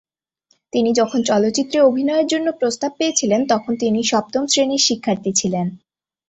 [0.73, 5.67] তিনি যখন চলচ্চিত্রে অভিনয়ের জন্য প্রস্তাব পেয়েছিলেন, তখন তিনি সপ্তম শ্রেণির শিক্ষার্থী ছিলেন।